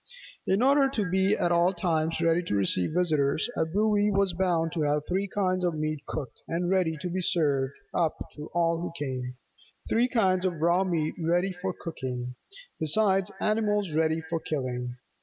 [0.47, 4.71] In order to be at all times ready to receive visitors, a brewy was bound
[4.71, 8.79] to have three kinds of meat cooked and ready to be served up to all
[8.81, 9.35] who came;
[9.87, 12.33] three kinds of raw meat ready for cooking;
[12.79, 14.95] besides animals ready for killing.